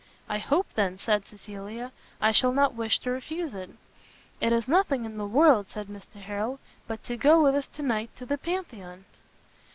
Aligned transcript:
"I 0.27 0.39
hope, 0.39 0.67
then," 0.73 0.97
said 0.97 1.27
Cecilia, 1.27 1.91
"I 2.19 2.31
shall 2.31 2.51
not 2.53 2.73
wish 2.73 2.97
to 3.01 3.11
refuse 3.11 3.53
it." 3.53 3.69
"It 4.39 4.51
is 4.51 4.67
nothing 4.67 5.05
in 5.05 5.17
the 5.19 5.27
world," 5.27 5.67
said 5.69 5.85
Mr 5.89 6.15
Harrel, 6.19 6.59
"but 6.87 7.03
to 7.03 7.15
go 7.15 7.43
with 7.43 7.53
us 7.53 7.67
to 7.67 7.83
night 7.83 8.09
to 8.15 8.25
the 8.25 8.39
Pantheon." 8.39 9.05